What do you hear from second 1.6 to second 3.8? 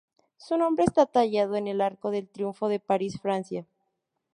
el Arco del Triunfo de París, Francia.